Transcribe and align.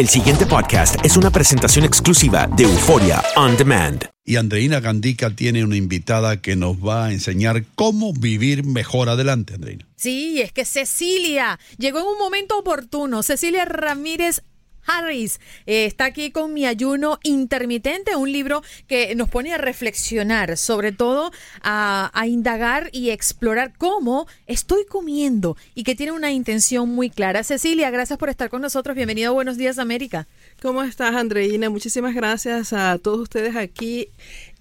El 0.00 0.08
siguiente 0.08 0.46
podcast 0.46 0.96
es 1.04 1.18
una 1.18 1.28
presentación 1.30 1.84
exclusiva 1.84 2.46
de 2.56 2.62
Euforia 2.62 3.22
On 3.36 3.54
Demand. 3.54 4.06
Y 4.24 4.36
Andreina 4.36 4.80
Gandica 4.80 5.28
tiene 5.28 5.62
una 5.62 5.76
invitada 5.76 6.40
que 6.40 6.56
nos 6.56 6.78
va 6.78 7.04
a 7.04 7.12
enseñar 7.12 7.66
cómo 7.74 8.14
vivir 8.14 8.64
mejor 8.64 9.10
adelante, 9.10 9.52
Andreina. 9.52 9.86
Sí, 9.96 10.40
es 10.40 10.52
que 10.52 10.64
Cecilia 10.64 11.60
llegó 11.76 11.98
en 11.98 12.06
un 12.06 12.18
momento 12.18 12.58
oportuno. 12.58 13.22
Cecilia 13.22 13.66
Ramírez 13.66 14.40
Harris 14.86 15.40
eh, 15.66 15.86
está 15.86 16.06
aquí 16.06 16.30
con 16.30 16.52
mi 16.52 16.66
ayuno 16.66 17.18
intermitente, 17.22 18.16
un 18.16 18.30
libro 18.32 18.62
que 18.86 19.14
nos 19.14 19.28
pone 19.28 19.52
a 19.52 19.58
reflexionar, 19.58 20.56
sobre 20.56 20.92
todo 20.92 21.32
a, 21.62 22.10
a, 22.14 22.26
indagar 22.26 22.90
y 22.92 23.10
explorar 23.10 23.72
cómo 23.76 24.26
estoy 24.46 24.84
comiendo 24.86 25.56
y 25.74 25.84
que 25.84 25.94
tiene 25.94 26.12
una 26.12 26.32
intención 26.32 26.88
muy 26.88 27.10
clara. 27.10 27.44
Cecilia, 27.44 27.90
gracias 27.90 28.18
por 28.18 28.28
estar 28.28 28.50
con 28.50 28.62
nosotros. 28.62 28.96
Bienvenido 28.96 29.34
Buenos 29.34 29.56
Días 29.56 29.78
América. 29.78 30.26
¿Cómo 30.62 30.82
estás, 30.82 31.14
Andreina? 31.14 31.70
Muchísimas 31.70 32.14
gracias 32.14 32.72
a 32.72 32.98
todos 32.98 33.20
ustedes 33.20 33.56
aquí. 33.56 34.08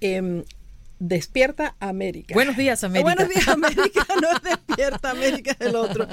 Eh, 0.02 0.44
Despierta 1.00 1.76
América. 1.80 2.34
Buenos 2.34 2.58
días, 2.58 2.84
América. 2.84 3.04
Buenos 3.16 3.30
días, 3.34 3.48
América. 3.48 4.06
No 4.22 4.32
es 4.32 4.42
Despierta 4.44 5.12
América 5.12 5.56
el 5.60 5.76
otro. 5.78 6.06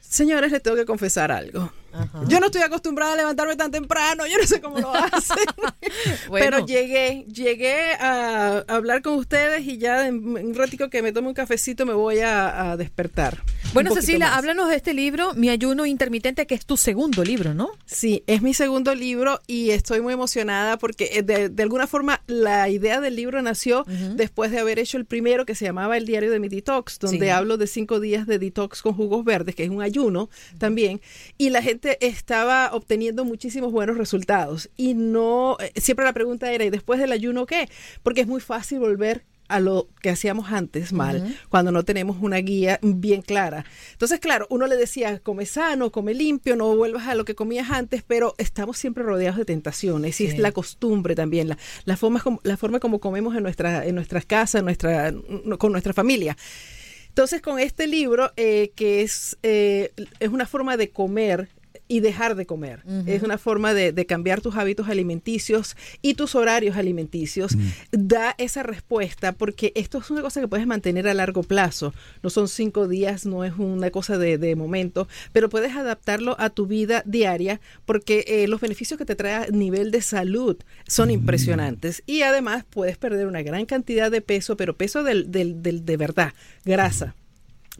Señores, 0.00 0.52
les 0.52 0.62
tengo 0.62 0.76
que 0.76 0.84
confesar 0.84 1.32
algo. 1.32 1.72
Ajá. 1.98 2.20
Yo 2.28 2.40
no 2.40 2.46
estoy 2.46 2.62
acostumbrada 2.62 3.14
a 3.14 3.16
levantarme 3.16 3.56
tan 3.56 3.70
temprano, 3.70 4.26
yo 4.26 4.38
no 4.38 4.46
sé 4.46 4.60
cómo 4.60 4.78
lo 4.78 4.94
hacen. 4.94 5.36
bueno. 6.28 6.46
Pero 6.56 6.66
llegué, 6.66 7.24
llegué 7.28 7.94
a, 7.94 8.64
hablar 8.68 9.02
con 9.02 9.14
ustedes 9.14 9.66
y 9.66 9.78
ya 9.78 10.06
en 10.06 10.26
un 10.26 10.54
ratico 10.54 10.90
que 10.90 11.02
me 11.02 11.12
tome 11.12 11.28
un 11.28 11.34
cafecito 11.34 11.86
me 11.86 11.94
voy 11.94 12.20
a, 12.20 12.72
a 12.72 12.76
despertar. 12.76 13.42
Bueno, 13.76 13.94
Cecilia, 13.94 14.28
más. 14.28 14.38
háblanos 14.38 14.70
de 14.70 14.76
este 14.76 14.94
libro, 14.94 15.34
Mi 15.34 15.50
ayuno 15.50 15.84
intermitente, 15.84 16.46
que 16.46 16.54
es 16.54 16.64
tu 16.64 16.78
segundo 16.78 17.22
libro, 17.22 17.52
¿no? 17.52 17.70
Sí, 17.84 18.24
es 18.26 18.40
mi 18.40 18.54
segundo 18.54 18.94
libro 18.94 19.40
y 19.46 19.70
estoy 19.70 20.00
muy 20.00 20.14
emocionada 20.14 20.78
porque 20.78 21.10
eh, 21.12 21.22
de, 21.22 21.50
de 21.50 21.62
alguna 21.62 21.86
forma 21.86 22.22
la 22.26 22.70
idea 22.70 23.02
del 23.02 23.16
libro 23.16 23.42
nació 23.42 23.80
uh 23.80 23.84
-huh. 23.84 24.14
después 24.14 24.50
de 24.50 24.60
haber 24.60 24.78
hecho 24.78 24.96
el 24.96 25.04
primero 25.04 25.44
que 25.44 25.54
se 25.54 25.66
llamaba 25.66 25.98
El 25.98 26.06
diario 26.06 26.30
de 26.30 26.40
mi 26.40 26.48
detox, 26.48 26.98
donde 26.98 27.26
sí. 27.26 27.28
hablo 27.28 27.58
de 27.58 27.66
cinco 27.66 28.00
días 28.00 28.26
de 28.26 28.38
detox 28.38 28.80
con 28.80 28.94
jugos 28.94 29.24
verdes, 29.24 29.54
que 29.54 29.64
es 29.64 29.70
un 29.70 29.82
ayuno 29.82 30.22
uh 30.22 30.26
-huh. 30.28 30.58
también, 30.58 31.02
y 31.36 31.50
la 31.50 31.60
gente 31.60 31.98
estaba 32.00 32.70
obteniendo 32.72 33.26
muchísimos 33.26 33.72
buenos 33.72 33.98
resultados. 33.98 34.70
Y 34.78 34.94
no, 34.94 35.58
eh, 35.60 35.72
siempre 35.78 36.06
la 36.06 36.14
pregunta 36.14 36.50
era, 36.50 36.64
¿y 36.64 36.70
después 36.70 36.98
del 36.98 37.12
ayuno 37.12 37.44
qué? 37.44 37.68
Porque 38.02 38.22
es 38.22 38.26
muy 38.26 38.40
fácil 38.40 38.78
volver 38.78 39.24
a 39.48 39.60
lo 39.60 39.88
que 40.00 40.10
hacíamos 40.10 40.50
antes 40.52 40.92
mal, 40.92 41.16
uh 41.16 41.26
-huh. 41.26 41.36
cuando 41.48 41.72
no 41.72 41.84
tenemos 41.84 42.16
una 42.20 42.38
guía 42.38 42.78
bien 42.82 43.22
clara. 43.22 43.64
Entonces, 43.92 44.20
claro, 44.20 44.46
uno 44.50 44.66
le 44.66 44.76
decía, 44.76 45.18
come 45.20 45.46
sano, 45.46 45.90
come 45.90 46.14
limpio, 46.14 46.56
no 46.56 46.74
vuelvas 46.76 47.06
a 47.06 47.14
lo 47.14 47.24
que 47.24 47.34
comías 47.34 47.70
antes, 47.70 48.02
pero 48.02 48.34
estamos 48.38 48.78
siempre 48.78 49.02
rodeados 49.04 49.38
de 49.38 49.44
tentaciones 49.44 50.16
sí. 50.16 50.24
y 50.24 50.26
es 50.28 50.38
la 50.38 50.52
costumbre 50.52 51.14
también, 51.14 51.48
la, 51.48 51.58
la, 51.84 51.96
forma, 51.96 52.22
la 52.42 52.56
forma 52.56 52.80
como 52.80 53.00
comemos 53.00 53.36
en, 53.36 53.42
nuestra, 53.42 53.84
en 53.86 53.94
nuestras 53.94 54.24
casas, 54.24 54.62
nuestra, 54.62 55.12
con 55.58 55.72
nuestra 55.72 55.92
familia. 55.92 56.36
Entonces, 57.16 57.40
con 57.40 57.58
este 57.58 57.86
libro, 57.86 58.30
eh, 58.36 58.72
que 58.74 59.00
es, 59.00 59.38
eh, 59.42 59.90
es 60.20 60.28
una 60.28 60.44
forma 60.44 60.76
de 60.76 60.90
comer 60.90 61.48
y 61.88 62.00
dejar 62.00 62.34
de 62.34 62.46
comer. 62.46 62.82
Uh 62.84 62.90
-huh. 62.90 63.08
Es 63.08 63.22
una 63.22 63.38
forma 63.38 63.74
de, 63.74 63.92
de, 63.92 64.06
cambiar 64.06 64.40
tus 64.40 64.56
hábitos 64.56 64.88
alimenticios 64.88 65.76
y 66.02 66.14
tus 66.14 66.34
horarios 66.34 66.76
alimenticios. 66.76 67.52
Uh 67.52 67.58
-huh. 67.58 67.72
Da 67.92 68.34
esa 68.38 68.62
respuesta 68.62 69.32
porque 69.32 69.72
esto 69.74 69.98
es 69.98 70.10
una 70.10 70.22
cosa 70.22 70.40
que 70.40 70.48
puedes 70.48 70.66
mantener 70.66 71.08
a 71.08 71.14
largo 71.14 71.42
plazo. 71.42 71.94
No 72.22 72.30
son 72.30 72.48
cinco 72.48 72.88
días, 72.88 73.26
no 73.26 73.44
es 73.44 73.54
una 73.58 73.90
cosa 73.90 74.18
de, 74.18 74.38
de 74.38 74.56
momento, 74.56 75.08
pero 75.32 75.48
puedes 75.48 75.74
adaptarlo 75.74 76.36
a 76.38 76.50
tu 76.50 76.66
vida 76.66 77.02
diaria 77.06 77.60
porque 77.84 78.24
eh, 78.26 78.48
los 78.48 78.60
beneficios 78.60 78.98
que 78.98 79.04
te 79.04 79.16
trae 79.16 79.34
a 79.34 79.46
nivel 79.48 79.90
de 79.90 80.02
salud 80.02 80.56
son 80.86 81.08
uh 81.08 81.12
-huh. 81.12 81.14
impresionantes. 81.14 82.02
Y 82.06 82.22
además 82.22 82.64
puedes 82.68 82.96
perder 82.96 83.26
una 83.26 83.42
gran 83.42 83.66
cantidad 83.66 84.10
de 84.10 84.20
peso, 84.20 84.56
pero 84.56 84.76
peso 84.76 85.02
del, 85.02 85.30
del, 85.30 85.62
del 85.62 85.84
de 85.84 85.96
verdad, 85.96 86.32
grasa. 86.64 87.14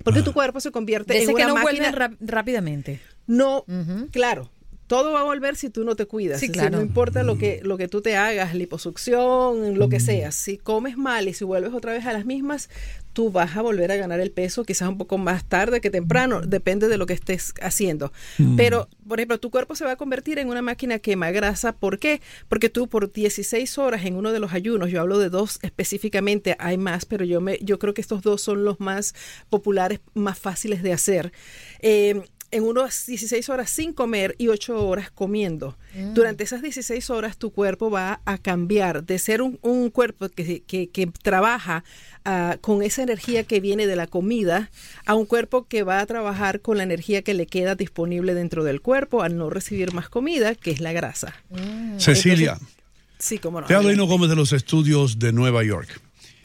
Porque 0.04 0.22
tu 0.22 0.32
cuerpo 0.32 0.60
se 0.60 0.70
convierte 0.70 1.14
Desde 1.14 1.30
en 1.30 1.34
una 1.34 1.44
que 1.44 1.48
no 1.48 1.54
máquina 1.54 2.10
rápidamente. 2.20 3.00
No, 3.26 3.64
uh 3.66 3.72
-huh. 3.72 4.10
claro, 4.10 4.50
todo 4.86 5.12
va 5.12 5.20
a 5.20 5.24
volver 5.24 5.56
si 5.56 5.68
tú 5.68 5.84
no 5.84 5.96
te 5.96 6.06
cuidas. 6.06 6.40
Sí, 6.40 6.48
claro. 6.48 6.76
No 6.76 6.82
importa 6.82 7.22
lo 7.22 7.38
que, 7.38 7.60
lo 7.62 7.76
que 7.76 7.88
tú 7.88 8.02
te 8.02 8.16
hagas, 8.16 8.54
liposucción, 8.54 9.78
lo 9.78 9.88
que 9.88 9.98
sea. 9.98 10.30
Si 10.30 10.58
comes 10.58 10.96
mal 10.96 11.28
y 11.28 11.34
si 11.34 11.44
vuelves 11.44 11.74
otra 11.74 11.92
vez 11.92 12.06
a 12.06 12.12
las 12.12 12.24
mismas, 12.24 12.70
tú 13.12 13.32
vas 13.32 13.56
a 13.56 13.62
volver 13.62 13.90
a 13.90 13.96
ganar 13.96 14.20
el 14.20 14.30
peso 14.30 14.64
quizás 14.64 14.88
un 14.88 14.98
poco 14.98 15.18
más 15.18 15.44
tarde 15.44 15.80
que 15.80 15.90
temprano, 15.90 16.42
depende 16.42 16.86
de 16.86 16.98
lo 16.98 17.06
que 17.06 17.14
estés 17.14 17.54
haciendo. 17.60 18.12
Mm. 18.38 18.56
Pero, 18.56 18.88
por 19.08 19.18
ejemplo, 19.18 19.40
tu 19.40 19.50
cuerpo 19.50 19.74
se 19.74 19.84
va 19.84 19.92
a 19.92 19.96
convertir 19.96 20.38
en 20.38 20.48
una 20.48 20.62
máquina 20.62 20.98
quema 21.00 21.30
grasa. 21.32 21.72
¿Por 21.72 21.98
qué? 21.98 22.20
Porque 22.48 22.68
tú 22.68 22.88
por 22.88 23.10
16 23.10 23.78
horas 23.78 24.04
en 24.04 24.14
uno 24.14 24.32
de 24.32 24.38
los 24.38 24.52
ayunos, 24.52 24.90
yo 24.90 25.00
hablo 25.00 25.18
de 25.18 25.30
dos 25.30 25.58
específicamente, 25.62 26.56
hay 26.60 26.78
más, 26.78 27.06
pero 27.06 27.24
yo, 27.24 27.40
me, 27.40 27.58
yo 27.60 27.78
creo 27.80 27.92
que 27.92 28.02
estos 28.02 28.22
dos 28.22 28.40
son 28.40 28.64
los 28.64 28.78
más 28.78 29.14
populares, 29.48 30.00
más 30.14 30.38
fáciles 30.38 30.82
de 30.82 30.92
hacer. 30.92 31.32
Eh, 31.80 32.22
en 32.50 32.64
unas 32.64 33.06
16 33.06 33.48
horas 33.48 33.70
sin 33.70 33.92
comer 33.92 34.34
y 34.38 34.48
8 34.48 34.86
horas 34.86 35.10
comiendo. 35.10 35.76
Mm. 35.94 36.14
Durante 36.14 36.44
esas 36.44 36.62
16 36.62 37.10
horas 37.10 37.36
tu 37.36 37.50
cuerpo 37.50 37.90
va 37.90 38.20
a 38.24 38.38
cambiar 38.38 39.04
de 39.04 39.18
ser 39.18 39.42
un, 39.42 39.58
un 39.62 39.90
cuerpo 39.90 40.28
que, 40.28 40.62
que, 40.62 40.88
que 40.88 41.06
trabaja 41.06 41.84
uh, 42.24 42.58
con 42.60 42.82
esa 42.82 43.02
energía 43.02 43.44
que 43.44 43.60
viene 43.60 43.86
de 43.86 43.96
la 43.96 44.06
comida 44.06 44.70
a 45.04 45.14
un 45.14 45.26
cuerpo 45.26 45.66
que 45.66 45.82
va 45.82 46.00
a 46.00 46.06
trabajar 46.06 46.60
con 46.60 46.76
la 46.76 46.82
energía 46.82 47.22
que 47.22 47.34
le 47.34 47.46
queda 47.46 47.74
disponible 47.74 48.34
dentro 48.34 48.64
del 48.64 48.80
cuerpo 48.80 49.22
al 49.22 49.36
no 49.36 49.50
recibir 49.50 49.92
más 49.92 50.08
comida, 50.08 50.54
que 50.54 50.70
es 50.70 50.80
la 50.80 50.92
grasa. 50.92 51.34
Mm. 51.50 51.98
Cecilia. 51.98 52.52
Entonces, 52.52 52.76
sí, 53.18 53.38
cómo 53.38 53.60
no. 53.60 53.66
Te 53.66 53.74
hablo 53.74 53.94
no 53.94 54.06
Gómez 54.06 54.30
de 54.30 54.36
los 54.36 54.52
estudios 54.52 55.18
de 55.18 55.32
Nueva 55.32 55.64
York. 55.64 56.00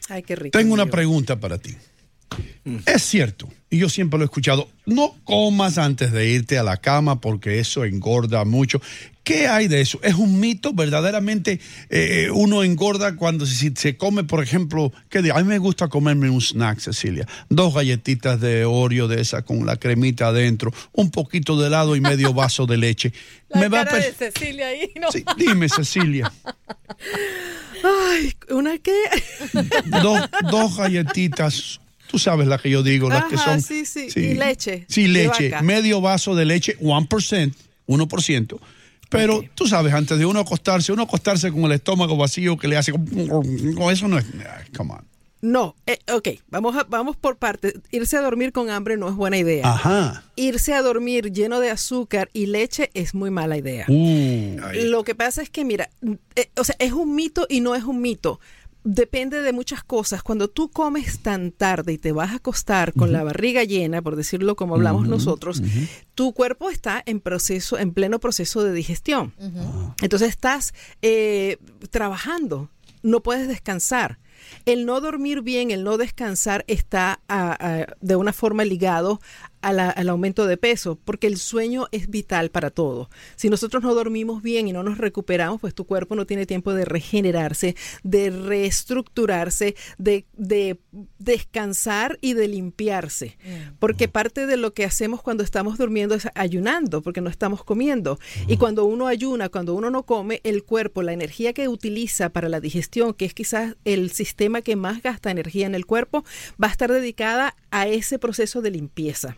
Ay, 0.08 0.22
qué 0.22 0.36
rico. 0.36 0.58
Tengo 0.58 0.74
una 0.74 0.86
pregunta 0.86 1.38
para 1.38 1.58
ti. 1.58 1.76
Es 2.86 3.02
cierto, 3.02 3.48
y 3.70 3.78
yo 3.78 3.88
siempre 3.88 4.18
lo 4.18 4.24
he 4.24 4.26
escuchado, 4.26 4.68
no 4.86 5.16
comas 5.24 5.78
antes 5.78 6.12
de 6.12 6.28
irte 6.28 6.58
a 6.58 6.62
la 6.62 6.76
cama 6.76 7.20
porque 7.20 7.58
eso 7.58 7.84
engorda 7.84 8.44
mucho. 8.44 8.80
¿Qué 9.24 9.46
hay 9.46 9.68
de 9.68 9.80
eso? 9.80 10.00
¿Es 10.02 10.14
un 10.14 10.40
mito? 10.40 10.72
¿Verdaderamente 10.72 11.60
eh, 11.90 12.28
uno 12.32 12.64
engorda 12.64 13.16
cuando 13.16 13.46
se 13.46 13.96
come, 13.96 14.24
por 14.24 14.42
ejemplo, 14.42 14.92
¿qué 15.08 15.18
A 15.32 15.38
mí 15.38 15.44
me 15.44 15.58
gusta 15.58 15.88
comerme 15.88 16.28
un 16.28 16.40
snack, 16.40 16.80
Cecilia. 16.80 17.26
Dos 17.48 17.74
galletitas 17.74 18.40
de 18.40 18.64
Oreo 18.64 19.06
de 19.08 19.20
esa 19.20 19.42
con 19.42 19.64
la 19.64 19.76
cremita 19.76 20.28
adentro, 20.28 20.72
un 20.92 21.10
poquito 21.10 21.58
de 21.58 21.68
helado 21.68 21.94
y 21.94 22.00
medio 22.00 22.34
vaso 22.34 22.66
de 22.66 22.76
leche. 22.76 23.12
La 23.48 23.60
me 23.60 23.70
cara 23.70 23.92
va 23.92 23.96
a 23.98 24.00
de 24.00 24.12
Cecilia 24.12 24.66
ahí, 24.66 24.90
¿no? 25.00 25.12
Sí, 25.12 25.24
dime, 25.36 25.68
Cecilia. 25.68 26.32
Ay, 27.84 28.34
¿una 28.50 28.78
qué? 28.78 29.02
dos 30.50 30.76
galletitas. 30.76 31.80
Tú 32.12 32.18
sabes 32.18 32.46
la 32.46 32.58
que 32.58 32.68
yo 32.70 32.82
digo, 32.84 33.08
las 33.08 33.24
que 33.24 33.36
son. 33.38 33.60
sí, 33.62 33.84
sí, 33.86 34.06
y 34.14 34.34
leche 34.34 34.84
Sí, 34.88 35.08
leche. 35.08 35.48
vaca. 35.48 35.62
Medio 35.62 36.00
vaso 36.02 36.34
de 36.36 36.44
leche, 36.44 36.76
1%, 36.78 37.54
1%. 37.88 38.60
Pero 39.08 39.42
tú 39.54 39.66
sabes, 39.66 39.92
antes 39.94 40.18
de 40.18 40.26
uno 40.26 40.38
acostarse, 40.40 40.92
uno 40.92 41.02
acostarse 41.02 41.50
con 41.50 41.64
el 41.64 41.72
estómago 41.72 42.16
vacío 42.16 42.56
que 42.58 42.68
le 42.68 42.76
hace. 42.76 42.92
Eso 42.92 44.08
no 44.08 44.18
es. 44.18 44.26
Come 44.76 44.92
on. 44.92 45.04
No, 45.44 45.74
eh, 45.86 45.98
ok, 46.14 46.28
vamos, 46.50 46.76
a- 46.76 46.84
vamos 46.88 47.16
por 47.16 47.36
partes. 47.36 47.74
Irse 47.90 48.16
a 48.16 48.20
dormir 48.20 48.52
con 48.52 48.70
hambre 48.70 48.96
no 48.96 49.08
es 49.08 49.14
buena 49.16 49.36
idea. 49.38 49.72
Ajá. 49.72 50.22
Irse 50.36 50.72
a 50.72 50.82
dormir 50.82 51.32
lleno 51.32 51.58
de 51.58 51.68
azúcar 51.70 52.30
y 52.32 52.46
leche 52.46 52.90
es 52.94 53.12
muy 53.12 53.30
mala 53.30 53.56
idea. 53.58 53.86
Uh, 53.88 54.56
Lo 54.84 55.02
que 55.02 55.16
pasa 55.16 55.42
es 55.42 55.50
que, 55.50 55.64
mira, 55.64 55.90
eh, 56.36 56.48
o 56.56 56.62
sea, 56.62 56.76
es 56.78 56.92
un 56.92 57.16
mito 57.16 57.46
y 57.50 57.58
no 57.60 57.74
es 57.74 57.82
un 57.82 58.00
mito. 58.00 58.38
Depende 58.84 59.42
de 59.42 59.52
muchas 59.52 59.84
cosas. 59.84 60.22
Cuando 60.24 60.48
tú 60.48 60.68
comes 60.70 61.20
tan 61.20 61.52
tarde 61.52 61.92
y 61.92 61.98
te 61.98 62.10
vas 62.10 62.32
a 62.32 62.36
acostar 62.36 62.92
con 62.94 63.12
la 63.12 63.22
barriga 63.22 63.62
llena, 63.62 64.02
por 64.02 64.16
decirlo 64.16 64.56
como 64.56 64.74
hablamos 64.74 65.06
nosotros, 65.06 65.62
tu 66.16 66.32
cuerpo 66.32 66.68
está 66.68 67.00
en 67.06 67.20
proceso, 67.20 67.78
en 67.78 67.92
pleno 67.92 68.18
proceso 68.18 68.64
de 68.64 68.72
digestión. 68.72 69.34
Entonces 70.02 70.30
estás 70.30 70.74
eh, 71.00 71.58
trabajando, 71.90 72.70
no 73.02 73.22
puedes 73.22 73.46
descansar. 73.46 74.18
El 74.64 74.86
no 74.86 75.00
dormir 75.00 75.42
bien, 75.42 75.70
el 75.70 75.84
no 75.84 75.96
descansar 75.98 76.64
está 76.66 77.20
a- 77.28 77.52
a- 77.60 77.86
de 78.00 78.16
una 78.16 78.32
forma 78.32 78.64
ligado 78.64 79.20
a 79.44 79.51
la- 79.70 79.90
al 79.90 80.08
aumento 80.08 80.46
de 80.46 80.56
peso, 80.56 80.98
porque 81.04 81.28
el 81.28 81.36
sueño 81.36 81.86
es 81.92 82.08
vital 82.10 82.50
para 82.50 82.70
todo. 82.70 83.08
Si 83.36 83.48
nosotros 83.48 83.82
no 83.84 83.94
dormimos 83.94 84.42
bien 84.42 84.66
y 84.66 84.72
no 84.72 84.82
nos 84.82 84.98
recuperamos, 84.98 85.60
pues 85.60 85.74
tu 85.74 85.84
cuerpo 85.84 86.16
no 86.16 86.26
tiene 86.26 86.46
tiempo 86.46 86.74
de 86.74 86.84
regenerarse, 86.84 87.76
de 88.02 88.30
reestructurarse, 88.30 89.76
de, 89.98 90.26
de 90.36 90.78
descansar 91.18 92.18
y 92.20 92.34
de 92.34 92.48
limpiarse. 92.48 93.36
Porque 93.78 94.08
parte 94.08 94.46
de 94.46 94.56
lo 94.56 94.74
que 94.74 94.84
hacemos 94.84 95.22
cuando 95.22 95.44
estamos 95.44 95.78
durmiendo 95.78 96.14
es 96.14 96.28
ayunando, 96.34 97.02
porque 97.02 97.20
no 97.20 97.30
estamos 97.30 97.62
comiendo. 97.64 98.18
Y 98.48 98.56
cuando 98.56 98.84
uno 98.84 99.06
ayuna, 99.06 99.48
cuando 99.48 99.74
uno 99.74 99.90
no 99.90 100.04
come, 100.04 100.40
el 100.44 100.64
cuerpo, 100.64 101.02
la 101.02 101.12
energía 101.12 101.52
que 101.52 101.68
utiliza 101.68 102.30
para 102.30 102.48
la 102.48 102.60
digestión, 102.60 103.14
que 103.14 103.24
es 103.26 103.34
quizás 103.34 103.76
el 103.84 104.10
sistema 104.10 104.62
que 104.62 104.76
más 104.76 105.02
gasta 105.02 105.30
energía 105.30 105.66
en 105.66 105.74
el 105.74 105.86
cuerpo, 105.86 106.24
va 106.62 106.68
a 106.68 106.72
estar 106.72 106.90
dedicada 106.90 107.54
a 107.70 107.86
ese 107.86 108.18
proceso 108.18 108.62
de 108.62 108.70
limpieza 108.70 109.36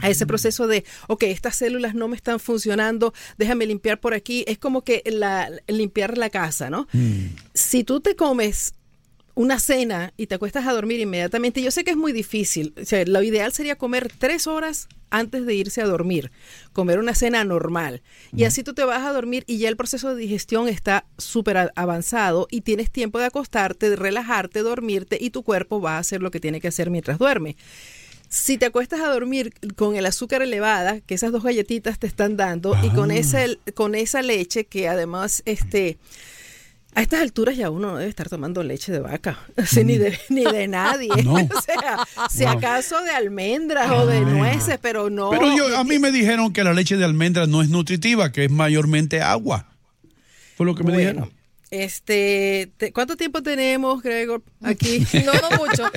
a 0.00 0.08
ese 0.08 0.26
proceso 0.26 0.66
de, 0.66 0.84
ok, 1.08 1.24
estas 1.24 1.56
células 1.56 1.94
no 1.94 2.08
me 2.08 2.16
están 2.16 2.40
funcionando, 2.40 3.12
déjame 3.38 3.66
limpiar 3.66 4.00
por 4.00 4.14
aquí. 4.14 4.44
Es 4.46 4.58
como 4.58 4.82
que 4.82 5.02
la, 5.06 5.50
limpiar 5.66 6.16
la 6.16 6.30
casa, 6.30 6.70
¿no? 6.70 6.86
Si 7.54 7.84
tú 7.84 8.00
te 8.00 8.16
comes 8.16 8.74
una 9.34 9.58
cena 9.58 10.12
y 10.16 10.26
te 10.26 10.34
acuestas 10.34 10.66
a 10.66 10.72
dormir 10.72 11.00
inmediatamente, 11.00 11.62
yo 11.62 11.70
sé 11.70 11.84
que 11.84 11.92
es 11.92 11.96
muy 11.96 12.12
difícil. 12.12 12.74
O 12.80 12.84
sea, 12.84 13.04
lo 13.06 13.22
ideal 13.22 13.52
sería 13.52 13.76
comer 13.76 14.10
tres 14.18 14.46
horas 14.46 14.88
antes 15.10 15.44
de 15.44 15.54
irse 15.54 15.82
a 15.82 15.86
dormir, 15.86 16.30
comer 16.72 16.98
una 16.98 17.14
cena 17.14 17.42
normal. 17.44 18.02
Y 18.34 18.44
así 18.44 18.62
tú 18.62 18.74
te 18.74 18.84
vas 18.84 19.02
a 19.02 19.12
dormir 19.12 19.44
y 19.46 19.58
ya 19.58 19.68
el 19.68 19.76
proceso 19.76 20.14
de 20.14 20.20
digestión 20.20 20.68
está 20.68 21.06
súper 21.18 21.72
avanzado 21.74 22.46
y 22.50 22.60
tienes 22.60 22.90
tiempo 22.90 23.18
de 23.18 23.26
acostarte, 23.26 23.90
de 23.90 23.96
relajarte, 23.96 24.60
dormirte 24.60 25.18
y 25.20 25.30
tu 25.30 25.42
cuerpo 25.42 25.80
va 25.80 25.96
a 25.96 25.98
hacer 25.98 26.22
lo 26.22 26.30
que 26.30 26.40
tiene 26.40 26.60
que 26.60 26.68
hacer 26.68 26.90
mientras 26.90 27.18
duerme. 27.18 27.56
Si 28.32 28.58
te 28.58 28.66
acuestas 28.66 29.00
a 29.00 29.08
dormir 29.08 29.52
con 29.74 29.96
el 29.96 30.06
azúcar 30.06 30.40
elevada, 30.40 31.00
que 31.00 31.14
esas 31.14 31.32
dos 31.32 31.42
galletitas 31.42 31.98
te 31.98 32.06
están 32.06 32.36
dando, 32.36 32.76
y 32.80 32.88
con 32.90 33.10
esa, 33.10 33.40
con 33.74 33.96
esa 33.96 34.22
leche 34.22 34.66
que 34.66 34.88
además, 34.88 35.42
este, 35.46 35.98
a 36.94 37.02
estas 37.02 37.22
alturas 37.22 37.56
ya 37.56 37.70
uno 37.70 37.90
no 37.90 37.96
debe 37.98 38.08
estar 38.08 38.28
tomando 38.28 38.62
leche 38.62 38.92
de 38.92 39.00
vaca, 39.00 39.36
así, 39.56 39.82
ni, 39.82 39.98
de, 39.98 40.16
ni 40.28 40.44
de 40.44 40.68
nadie. 40.68 41.10
No. 41.24 41.34
o 41.34 41.60
sea, 41.60 42.06
si 42.30 42.44
acaso 42.44 43.02
de 43.02 43.10
almendras 43.10 43.90
o 43.90 44.06
de 44.06 44.20
nueces, 44.20 44.78
pero 44.80 45.10
no. 45.10 45.30
Pero 45.30 45.56
yo, 45.56 45.76
a 45.76 45.82
mí 45.82 45.98
me 45.98 46.12
dijeron 46.12 46.52
que 46.52 46.62
la 46.62 46.72
leche 46.72 46.96
de 46.96 47.04
almendra 47.04 47.48
no 47.48 47.62
es 47.62 47.68
nutritiva, 47.68 48.30
que 48.30 48.44
es 48.44 48.50
mayormente 48.52 49.22
agua. 49.22 49.66
Fue 50.56 50.66
lo 50.66 50.76
que 50.76 50.84
me 50.84 50.92
Bueno, 50.92 51.10
dijeron. 51.10 51.39
Este, 51.70 52.72
te- 52.78 52.92
¿cuánto 52.92 53.16
tiempo 53.16 53.42
tenemos, 53.42 54.02
Gregor, 54.02 54.42
aquí? 54.62 55.06
No, 55.24 55.32
no 55.34 55.56
mucho. 55.56 55.84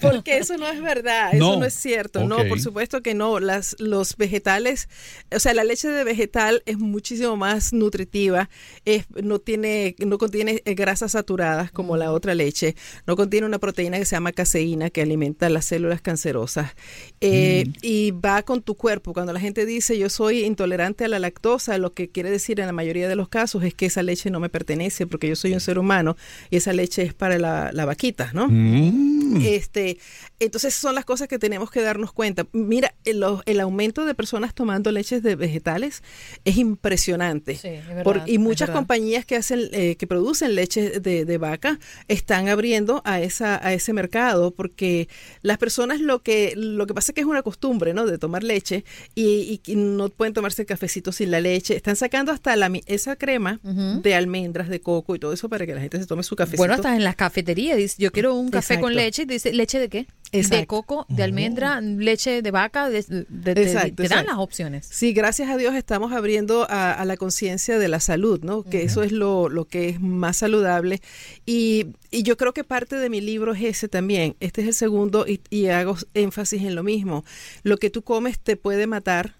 Porque 0.00 0.38
eso 0.38 0.56
no 0.56 0.68
es 0.68 0.80
verdad, 0.80 1.34
eso 1.34 1.58
No. 1.58 1.64
es 1.64 1.74
cierto. 1.74 2.24
No, 2.24 2.46
por 2.48 2.60
supuesto 2.60 3.02
que 3.02 3.14
no. 3.14 3.40
Las, 3.40 3.76
los 3.78 4.16
vegetales, 4.16 4.88
o 5.34 5.38
sea, 5.38 5.54
la 5.54 5.64
leche 5.64 5.88
de 5.88 6.04
vegetal 6.04 6.62
es 6.66 6.78
muchísimo 6.78 7.36
más 7.36 7.72
nutritiva, 7.72 8.48
es, 8.84 9.04
no, 9.22 9.38
tiene, 9.38 9.94
no 9.98 10.18
contiene 10.18 10.62
eh, 10.64 10.74
grasas 10.74 11.12
saturadas 11.12 11.70
como 11.70 11.96
la 11.96 12.12
otra 12.12 12.34
leche, 12.34 12.74
no 13.06 13.16
contiene 13.16 13.46
una 13.46 13.58
proteína 13.58 13.98
que 13.98 14.04
se 14.04 14.16
llama 14.16 14.32
caseína 14.32 14.90
que 14.90 15.02
alimenta 15.02 15.48
las 15.48 15.64
células 15.66 16.00
cancerosas 16.00 16.72
eh, 17.20 17.64
y 17.82 18.12
va 18.12 18.42
con 18.42 18.62
tu 18.62 18.74
cuerpo. 18.76 19.12
Cuando 19.12 19.32
la 19.32 19.40
gente 19.40 19.66
dice 19.66 19.98
yo 19.98 20.08
soy 20.08 20.44
intolerante 20.44 21.04
a 21.04 21.08
la 21.08 21.18
lactosa, 21.18 21.78
lo 21.78 21.92
que 21.92 22.08
quiere 22.08 22.30
decir 22.30 22.60
en 22.60 22.66
la 22.66 22.72
mayoría 22.72 23.08
de 23.08 23.16
los 23.16 23.28
casos 23.28 23.57
es 23.64 23.74
que 23.74 23.86
esa 23.86 24.02
leche 24.02 24.30
no 24.30 24.40
me 24.40 24.48
pertenece 24.48 25.06
porque 25.06 25.28
yo 25.28 25.36
soy 25.36 25.52
un 25.54 25.60
ser 25.60 25.78
humano 25.78 26.16
y 26.50 26.56
esa 26.56 26.72
leche 26.72 27.02
es 27.02 27.14
para 27.14 27.38
la, 27.38 27.70
la 27.72 27.84
vaquita, 27.84 28.30
¿no? 28.34 28.48
Mm. 28.48 29.42
Este, 29.44 29.98
entonces 30.40 30.74
son 30.74 30.94
las 30.94 31.04
cosas 31.04 31.28
que 31.28 31.38
tenemos 31.38 31.70
que 31.70 31.80
darnos 31.82 32.12
cuenta. 32.12 32.46
Mira, 32.52 32.94
el, 33.04 33.22
el 33.46 33.60
aumento 33.60 34.04
de 34.06 34.14
personas 34.14 34.54
tomando 34.54 34.90
leches 34.90 35.22
de 35.22 35.36
vegetales 35.36 36.02
es 36.44 36.56
impresionante. 36.56 37.56
Sí, 37.56 37.68
es 37.68 37.86
verdad, 37.86 38.04
Por- 38.04 38.22
y 38.26 38.38
muchas 38.38 38.70
compañías 38.70 39.24
que 39.26 39.36
hacen, 39.36 39.68
eh, 39.72 39.96
que 39.96 40.06
producen 40.06 40.54
leche 40.54 41.00
de, 41.00 41.24
de 41.24 41.38
vaca 41.38 41.78
están 42.08 42.48
abriendo 42.48 43.02
a 43.04 43.20
esa, 43.20 43.64
a 43.66 43.72
ese 43.72 43.92
mercado 43.92 44.50
porque 44.52 45.08
las 45.42 45.58
personas 45.58 46.00
lo 46.00 46.22
que, 46.22 46.54
lo 46.56 46.86
que 46.86 46.94
pasa 46.94 47.12
es 47.12 47.14
que 47.14 47.20
es 47.20 47.26
una 47.26 47.42
costumbre, 47.42 47.92
¿no? 47.94 48.06
De 48.06 48.18
tomar 48.18 48.42
leche 48.42 48.84
y, 49.14 49.60
y 49.66 49.76
no 49.76 50.08
pueden 50.08 50.32
tomarse 50.34 50.64
cafecito 50.66 51.12
sin 51.12 51.30
la 51.30 51.40
leche. 51.40 51.76
Están 51.76 51.96
sacando 51.96 52.32
hasta 52.32 52.56
la, 52.56 52.70
esa 52.86 53.16
crema 53.16 53.47
de 53.62 54.14
almendras, 54.14 54.68
de 54.68 54.80
coco 54.80 55.14
y 55.14 55.18
todo 55.18 55.32
eso 55.32 55.48
para 55.48 55.66
que 55.66 55.74
la 55.74 55.80
gente 55.80 55.98
se 55.98 56.06
tome 56.06 56.22
su 56.22 56.36
cafecito. 56.36 56.58
Bueno, 56.58 56.74
hasta 56.74 56.94
en 56.96 57.04
las 57.04 57.16
cafeterías 57.16 57.76
dice, 57.76 57.96
yo 57.98 58.10
quiero 58.12 58.34
un 58.34 58.50
café 58.50 58.78
con 58.80 58.94
leche, 58.94 59.26
dice, 59.26 59.52
¿leche 59.52 59.78
de 59.78 59.88
qué? 59.88 60.06
De 60.30 60.66
coco, 60.66 61.06
de 61.08 61.22
almendra, 61.22 61.80
leche 61.80 62.42
de 62.42 62.50
vaca, 62.50 62.90
de, 62.90 63.02
de- 63.02 63.26
de- 63.30 63.54
te- 63.54 63.62
Exacto, 63.62 63.94
te 63.96 64.02
dan 64.02 64.18
exacto. 64.18 64.30
las 64.32 64.38
opciones. 64.38 64.86
Sí, 64.90 65.14
gracias 65.14 65.48
a 65.48 65.56
Dios 65.56 65.74
estamos 65.74 66.12
abriendo 66.12 66.66
a, 66.70 66.92
a 66.92 67.04
la 67.06 67.16
conciencia 67.16 67.78
de 67.78 67.88
la 67.88 67.98
salud, 67.98 68.40
¿no? 68.42 68.62
Que 68.62 68.82
eso 68.82 69.02
es 69.02 69.10
lo, 69.12 69.48
lo 69.48 69.64
que 69.64 69.88
es 69.88 70.00
más 70.02 70.36
saludable. 70.36 71.00
Y, 71.46 71.86
y 72.10 72.24
yo 72.24 72.36
creo 72.36 72.52
que 72.52 72.62
parte 72.62 72.96
de 72.96 73.08
mi 73.08 73.22
libro 73.22 73.54
es 73.54 73.62
ese 73.62 73.88
también. 73.88 74.36
Este 74.40 74.60
es 74.60 74.66
el 74.68 74.74
segundo 74.74 75.26
y, 75.26 75.40
y 75.48 75.68
hago 75.68 75.96
énfasis 76.12 76.62
en 76.62 76.74
lo 76.74 76.82
mismo. 76.82 77.24
Lo 77.62 77.78
que 77.78 77.88
tú 77.88 78.02
comes 78.02 78.38
te 78.38 78.56
puede 78.56 78.86
matar 78.86 79.36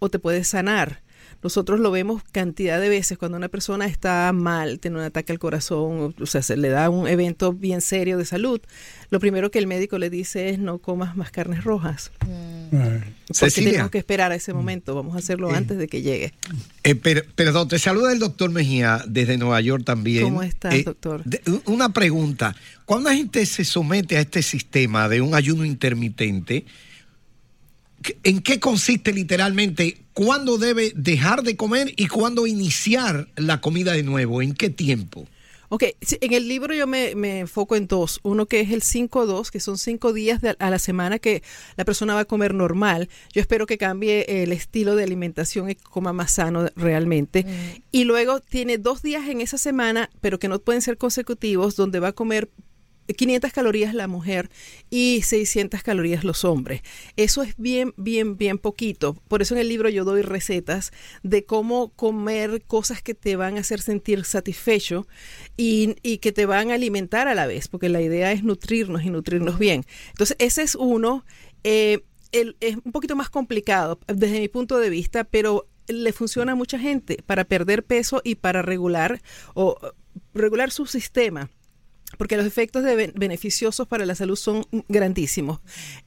o 0.00 0.10
te 0.10 0.18
puede 0.18 0.44
sanar. 0.44 1.02
Nosotros 1.42 1.78
lo 1.80 1.90
vemos 1.90 2.22
cantidad 2.32 2.80
de 2.80 2.88
veces 2.88 3.18
cuando 3.18 3.36
una 3.36 3.48
persona 3.48 3.86
está 3.86 4.32
mal, 4.32 4.80
tiene 4.80 4.96
un 4.98 5.02
ataque 5.04 5.32
al 5.32 5.38
corazón, 5.38 6.14
o 6.20 6.26
sea, 6.26 6.42
se 6.42 6.56
le 6.56 6.68
da 6.68 6.90
un 6.90 7.06
evento 7.06 7.52
bien 7.52 7.80
serio 7.80 8.18
de 8.18 8.24
salud. 8.24 8.60
Lo 9.10 9.20
primero 9.20 9.50
que 9.50 9.58
el 9.60 9.66
médico 9.66 9.98
le 9.98 10.10
dice 10.10 10.48
es 10.48 10.58
no 10.58 10.78
comas 10.78 11.16
más 11.16 11.30
carnes 11.30 11.62
rojas. 11.62 12.10
Porque 12.70 13.04
Cecilia. 13.32 13.70
tenemos 13.70 13.90
que 13.92 13.98
esperar 13.98 14.32
a 14.32 14.34
ese 14.34 14.52
momento. 14.52 14.94
Vamos 14.94 15.14
a 15.14 15.18
hacerlo 15.18 15.50
antes 15.50 15.78
de 15.78 15.86
que 15.86 16.02
llegue. 16.02 16.32
Eh, 16.82 16.94
per- 16.96 17.26
perdón, 17.34 17.68
te 17.68 17.78
saluda 17.78 18.12
el 18.12 18.18
doctor 18.18 18.50
Mejía 18.50 19.04
desde 19.06 19.36
Nueva 19.38 19.60
York 19.60 19.84
también. 19.84 20.24
¿Cómo 20.24 20.42
estás, 20.42 20.74
Eh, 20.74 20.82
doctor? 20.84 21.22
de- 21.24 21.40
una 21.66 21.90
pregunta. 21.90 22.56
Cuando 22.84 23.10
la 23.10 23.16
gente 23.16 23.46
se 23.46 23.64
somete 23.64 24.16
a 24.16 24.20
este 24.20 24.42
sistema 24.42 25.08
de 25.08 25.20
un 25.20 25.34
ayuno 25.34 25.64
intermitente, 25.64 26.62
¿qué- 26.64 26.66
¿en 28.22 28.40
qué 28.40 28.60
consiste 28.60 29.12
literalmente? 29.12 29.98
¿Cuándo 30.12 30.58
debe 30.58 30.92
dejar 30.94 31.42
de 31.42 31.56
comer 31.56 31.92
y 31.96 32.06
cuándo 32.08 32.46
iniciar 32.46 33.28
la 33.36 33.60
comida 33.60 33.92
de 33.92 34.02
nuevo? 34.02 34.42
¿En 34.42 34.54
qué 34.54 34.70
tiempo? 34.70 35.26
Ok, 35.68 35.82
sí, 36.00 36.16
en 36.20 36.32
el 36.32 36.46
libro 36.46 36.74
yo 36.74 36.86
me, 36.86 37.16
me 37.16 37.40
enfoco 37.40 37.74
en 37.74 37.88
dos. 37.88 38.20
Uno 38.22 38.46
que 38.46 38.60
es 38.60 38.70
el 38.70 38.82
5-2, 38.82 39.50
que 39.50 39.58
son 39.58 39.78
cinco 39.78 40.12
días 40.12 40.40
de- 40.40 40.54
a 40.60 40.70
la 40.70 40.78
semana 40.78 41.18
que 41.18 41.42
la 41.76 41.84
persona 41.84 42.14
va 42.14 42.20
a 42.20 42.24
comer 42.24 42.54
normal. 42.54 43.08
Yo 43.34 43.40
espero 43.40 43.66
que 43.66 43.76
cambie 43.76 44.42
el 44.44 44.52
estilo 44.52 44.94
de 44.94 45.02
alimentación 45.02 45.68
y 45.68 45.74
coma 45.74 46.12
más 46.12 46.30
sano 46.30 46.68
realmente. 46.76 47.44
Y 47.90 48.04
luego 48.04 48.38
tiene 48.38 48.78
dos 48.78 49.02
días 49.02 49.28
en 49.28 49.40
esa 49.40 49.58
semana, 49.58 50.08
pero 50.20 50.38
que 50.38 50.46
no 50.48 50.60
pueden 50.60 50.82
ser 50.82 50.98
consecutivos, 50.98 51.74
donde 51.74 51.98
va 51.98 52.08
a 52.08 52.12
comer 52.12 52.48
500 53.14 53.52
calorías 53.52 53.94
la 53.94 54.08
mujer 54.08 54.50
y 54.90 55.22
600 55.22 55.82
calorías 55.82 56.24
los 56.24 56.44
hombres. 56.44 56.82
Eso 57.16 57.42
es 57.42 57.56
bien, 57.56 57.94
bien, 57.96 58.36
bien 58.36 58.58
poquito. 58.58 59.14
Por 59.28 59.42
eso 59.42 59.54
en 59.54 59.60
el 59.60 59.68
libro 59.68 59.88
yo 59.88 60.04
doy 60.04 60.22
recetas 60.22 60.92
de 61.22 61.44
cómo 61.44 61.90
comer 61.90 62.62
cosas 62.66 63.02
que 63.02 63.14
te 63.14 63.36
van 63.36 63.56
a 63.56 63.60
hacer 63.60 63.80
sentir 63.80 64.24
satisfecho 64.24 65.06
y, 65.56 65.94
que 66.18 66.32
te 66.32 66.46
van 66.46 66.70
a 66.70 66.74
alimentar 66.74 67.28
a 67.28 67.34
la 67.34 67.46
vez, 67.46 67.68
porque 67.68 67.88
la 67.88 68.00
idea 68.00 68.32
es 68.32 68.42
nutrirnos 68.42 69.04
y 69.04 69.10
nutrirnos 69.10 69.58
bien. 69.58 69.84
Entonces, 70.08 70.36
ese 70.40 70.62
es 70.62 70.74
uno. 70.74 71.24
Eh, 71.62 72.04
es 72.32 72.76
un 72.84 72.92
poquito 72.92 73.16
más 73.16 73.30
complicado 73.30 73.98
desde 74.06 74.40
mi 74.40 74.48
punto 74.48 74.78
de 74.78 74.90
vista, 74.90 75.24
pero 75.24 75.68
le 75.88 76.12
funciona 76.12 76.52
a 76.52 76.56
mucha 76.56 76.78
gente 76.78 77.18
para 77.24 77.44
perder 77.44 77.84
peso 77.84 78.20
y 78.24 78.34
para 78.36 78.62
regular 78.62 79.22
o 79.54 79.78
regular 80.34 80.70
su 80.70 80.86
sistema 80.86 81.50
porque 82.16 82.36
los 82.36 82.46
efectos 82.46 82.84
beneficiosos 83.14 83.86
para 83.86 84.06
la 84.06 84.14
salud 84.14 84.36
son 84.36 84.66
grandísimos. 84.88 85.60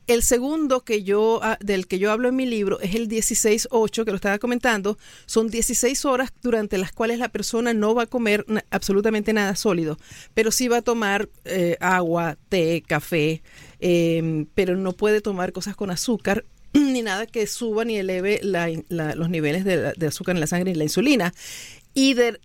El 0.08 0.24
segundo 0.24 0.82
que 0.82 1.04
yo 1.04 1.40
ah, 1.44 1.58
del 1.62 1.88
que 1.88 2.00
yo 2.00 2.12
hablo 2.12 2.30
en 2.30 2.36
mi 2.36 2.46
libro 2.46 2.80
es 2.80 2.96
el 2.96 3.08
16-8, 3.08 4.06
que 4.06 4.12
lo 4.12 4.16
estaba 4.16 4.40
comentando. 4.40 4.98
Son 5.26 5.50
16 5.50 6.06
horas 6.06 6.34
durante 6.42 6.78
las 6.78 6.92
cuales 6.92 7.20
la 7.20 7.30
persona 7.30 7.74
no 7.74 7.96
va 7.96 8.04
a 8.04 8.08
comer 8.08 8.46
absolutamente 8.72 9.34
nada 9.34 9.56
sólido, 9.56 9.98
pero 10.34 10.52
sí 10.52 10.68
va 10.68 10.78
a 10.78 10.82
tomar 10.82 11.30
eh, 11.46 11.78
agua, 11.80 12.38
té, 12.50 12.84
café, 12.86 13.42
em, 13.80 14.46
pero 14.56 14.76
no 14.76 14.94
puede 14.94 15.22
tomar 15.22 15.52
cosas 15.52 15.76
con 15.76 15.92
azúcar 15.92 16.46
ni 16.74 17.02
nada 17.02 17.26
que 17.26 17.48
suba 17.48 17.86
ni 17.86 17.98
eleve 17.98 18.40
los 18.44 19.30
niveles 19.30 19.66
de, 19.66 19.94
de 19.96 20.08
azúcar 20.08 20.36
en 20.36 20.42
la 20.42 20.48
sangre 20.48 20.72
y 20.72 20.76
la 20.76 20.84
insulina. 20.84 21.34
Y 21.94 22.14
de, 22.14 22.40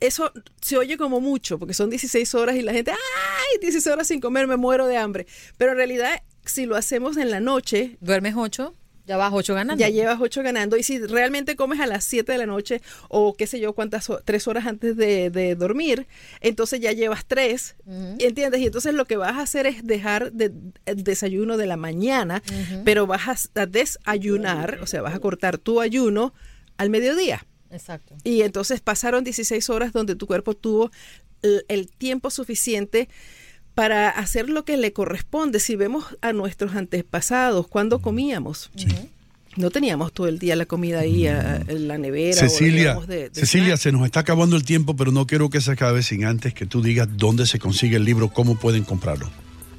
eso 0.00 0.32
se 0.60 0.76
oye 0.76 0.96
como 0.96 1.20
mucho, 1.20 1.58
porque 1.58 1.74
son 1.74 1.90
16 1.90 2.34
horas 2.34 2.56
y 2.56 2.62
la 2.62 2.72
gente, 2.72 2.92
¡ay! 2.92 3.58
16 3.60 3.86
horas 3.88 4.08
sin 4.08 4.20
comer, 4.20 4.46
me 4.46 4.56
muero 4.56 4.86
de 4.86 4.96
hambre. 4.96 5.26
Pero 5.56 5.72
en 5.72 5.78
realidad, 5.78 6.22
si 6.44 6.66
lo 6.66 6.76
hacemos 6.76 7.16
en 7.16 7.30
la 7.30 7.40
noche... 7.40 7.96
¿Duermes 8.00 8.34
8? 8.36 8.74
Ya 9.06 9.16
vas 9.16 9.32
8 9.32 9.54
ganando. 9.54 9.80
Ya 9.80 9.88
llevas 9.88 10.18
8 10.20 10.42
ganando. 10.42 10.76
Y 10.76 10.82
si 10.82 10.98
realmente 10.98 11.56
comes 11.56 11.80
a 11.80 11.86
las 11.86 12.04
7 12.04 12.32
de 12.32 12.38
la 12.38 12.46
noche 12.46 12.80
o 13.08 13.34
qué 13.34 13.46
sé 13.46 13.60
yo, 13.60 13.74
cuántas, 13.74 14.10
3 14.24 14.48
horas 14.48 14.66
antes 14.66 14.96
de, 14.96 15.56
dormir, 15.56 16.06
entonces 16.40 16.80
ya 16.80 16.92
llevas 16.92 17.26
3. 17.26 17.76
¿Entiendes? 18.18 18.60
Y 18.60 18.66
entonces 18.66 18.94
lo 18.94 19.04
que 19.04 19.16
vas 19.16 19.36
a 19.36 19.42
hacer 19.42 19.66
es 19.66 19.86
dejar 19.86 20.32
de, 20.32 20.52
el 20.86 21.04
desayuno 21.04 21.56
de 21.56 21.66
la 21.66 21.76
mañana, 21.76 22.42
pero 22.84 23.06
vas 23.06 23.50
a 23.54 23.66
desayunar, 23.66 24.78
o 24.82 24.86
sea, 24.86 25.02
vas 25.02 25.14
a 25.14 25.18
cortar 25.18 25.58
tu 25.58 25.80
ayuno 25.80 26.32
al 26.76 26.90
mediodía. 26.90 27.46
Exacto. 27.70 28.14
Y 28.22 28.42
entonces 28.42 28.80
pasaron 28.80 29.24
16 29.24 29.68
horas 29.68 29.92
donde 29.92 30.14
tu 30.14 30.26
cuerpo 30.26 30.54
tuvo 30.54 30.90
el, 31.68 31.90
tiempo 31.90 32.30
suficiente 32.30 33.08
para 33.74 34.08
hacer 34.08 34.48
lo 34.48 34.64
que 34.64 34.76
le 34.76 34.92
corresponde. 34.92 35.60
Si 35.60 35.76
vemos 35.76 36.16
a 36.20 36.32
nuestros 36.32 36.74
antepasados, 36.74 37.66
cuando 37.66 38.00
comíamos? 38.00 38.70
No 39.56 39.70
teníamos 39.70 40.12
todo 40.12 40.26
el 40.26 40.38
día 40.38 40.56
la 40.56 40.66
comida 40.66 41.00
ahí 41.00 41.26
en 41.26 41.88
la 41.88 41.96
nevera. 41.98 42.36
Cecilia, 42.36 42.98
Cecilia, 43.32 43.76
se 43.76 43.92
nos 43.92 44.04
está 44.04 44.20
acabando 44.20 44.56
el 44.56 44.64
tiempo, 44.64 44.96
pero 44.96 45.12
no 45.12 45.26
quiero 45.26 45.50
que 45.50 45.60
se 45.60 45.70
acabe 45.70 46.02
sin 46.02 46.24
antes 46.24 46.54
que 46.54 46.66
tú 46.66 46.82
digas 46.82 47.08
dónde 47.16 47.46
se 47.46 47.58
consigue 47.58 47.96
el 47.96 48.04
libro, 48.04 48.30
cómo 48.30 48.56
pueden 48.56 48.84
comprarlo. 48.84 49.30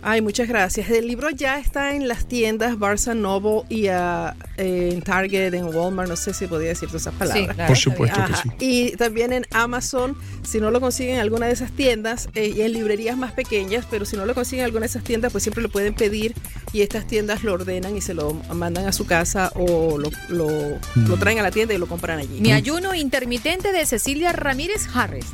Ay, 0.07 0.21
muchas 0.21 0.47
gracias. 0.47 0.87
El 0.91 1.07
libro 1.07 1.31
ya 1.31 1.57
está 1.57 1.95
en 1.95 2.07
las 2.07 2.27
tiendas 2.27 2.77
Barnes 2.77 3.07
Noble 3.07 3.63
y 3.69 3.89
uh, 3.89 4.29
en 4.55 5.01
Target, 5.01 5.51
en 5.55 5.75
Walmart, 5.75 6.07
no 6.07 6.15
sé 6.15 6.31
si 6.35 6.45
podía 6.45 6.69
decir 6.69 6.89
todas 6.89 7.01
esas 7.01 7.15
palabras. 7.15 7.67
Por 7.67 7.75
supuesto 7.75 8.23
que 8.27 8.33
sí. 8.35 8.49
Y 8.59 8.91
también 8.97 9.33
en 9.33 9.47
Amazon, 9.51 10.15
si 10.43 10.59
no 10.59 10.69
lo 10.69 10.79
consiguen 10.79 11.15
en 11.15 11.21
alguna 11.21 11.47
de 11.47 11.53
esas 11.53 11.71
tiendas, 11.71 12.29
eh, 12.35 12.53
y 12.55 12.61
en 12.61 12.73
librerías 12.73 13.17
más 13.17 13.31
pequeñas, 13.31 13.87
pero 13.89 14.05
si 14.05 14.15
no 14.15 14.27
lo 14.27 14.35
consiguen 14.35 14.59
en 14.59 14.65
alguna 14.65 14.81
de 14.81 14.89
esas 14.89 15.03
tiendas, 15.03 15.31
pues 15.31 15.43
siempre 15.43 15.63
lo 15.63 15.69
pueden 15.69 15.95
pedir 15.95 16.35
y 16.71 16.83
estas 16.83 17.07
tiendas 17.07 17.43
lo 17.43 17.53
ordenan 17.53 17.97
y 17.97 18.01
se 18.01 18.13
lo 18.13 18.35
mandan 18.53 18.85
a 18.85 18.91
su 18.91 19.07
casa 19.07 19.51
o 19.55 19.97
lo, 19.97 20.11
lo, 20.29 20.47
mm. 20.93 21.19
traen 21.19 21.39
a 21.39 21.41
la 21.41 21.49
tienda 21.49 21.73
y 21.73 21.79
lo 21.79 21.87
compran 21.87 22.19
allí. 22.19 22.41
Mi 22.41 22.51
ayuno 22.51 22.93
intermitente 22.93 23.71
de 23.71 23.83
Cecilia 23.87 24.33
Ramírez 24.33 24.87
Harris. 24.93 25.25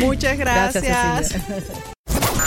Muchas 0.00 0.38
gracias. 0.38 0.82
gracias 0.82 1.91